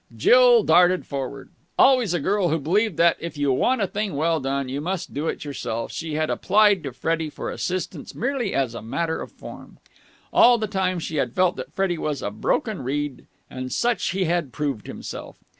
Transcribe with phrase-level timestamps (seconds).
[0.17, 1.49] Jill darted forward.
[1.77, 5.13] Always a girl who believed that, if you want a thing well done, you must
[5.13, 9.31] do it yourself, she had applied to Freddie for assistance merely as a matter of
[9.31, 9.77] form.
[10.33, 14.23] All the time she had felt that Freddie was a broken reed, and such he
[14.23, 15.37] had proved himself.